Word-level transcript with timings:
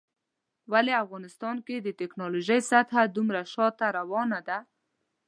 ولی 0.71 0.93
افغانستان 1.03 1.55
کې 1.67 1.75
د 1.79 1.87
ټيکنالوژۍ 1.99 2.59
سطحه 2.71 3.01
روزمره 3.05 3.43
شاته 3.53 3.87
روانه 3.97 4.39
ده 4.47 4.57